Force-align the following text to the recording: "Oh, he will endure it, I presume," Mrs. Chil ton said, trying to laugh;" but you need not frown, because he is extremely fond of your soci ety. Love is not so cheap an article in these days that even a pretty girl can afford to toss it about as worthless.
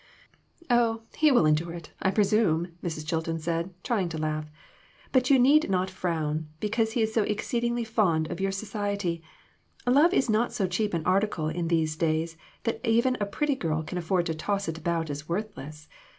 "Oh, 0.67 1.03
he 1.15 1.29
will 1.31 1.45
endure 1.45 1.73
it, 1.73 1.91
I 2.01 2.09
presume," 2.09 2.69
Mrs. 2.83 3.05
Chil 3.07 3.21
ton 3.21 3.37
said, 3.37 3.71
trying 3.83 4.09
to 4.09 4.17
laugh;" 4.17 4.49
but 5.11 5.29
you 5.29 5.37
need 5.37 5.69
not 5.69 5.91
frown, 5.91 6.47
because 6.59 6.93
he 6.93 7.03
is 7.03 7.15
extremely 7.15 7.83
fond 7.83 8.31
of 8.31 8.41
your 8.41 8.49
soci 8.49 8.93
ety. 8.95 9.21
Love 9.85 10.11
is 10.11 10.27
not 10.27 10.53
so 10.53 10.65
cheap 10.67 10.95
an 10.95 11.05
article 11.05 11.49
in 11.49 11.67
these 11.67 11.95
days 11.95 12.35
that 12.63 12.81
even 12.83 13.15
a 13.19 13.27
pretty 13.27 13.53
girl 13.53 13.83
can 13.83 13.99
afford 13.99 14.25
to 14.25 14.33
toss 14.33 14.67
it 14.67 14.79
about 14.79 15.11
as 15.11 15.29
worthless. 15.29 15.87